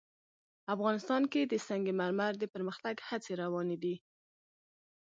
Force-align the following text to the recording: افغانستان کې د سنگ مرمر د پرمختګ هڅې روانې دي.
افغانستان 0.75 1.21
کې 1.31 1.41
د 1.45 1.53
سنگ 1.67 1.85
مرمر 1.99 2.33
د 2.39 2.43
پرمختګ 2.53 2.95
هڅې 3.07 3.33
روانې 3.41 3.77
دي. 3.83 3.95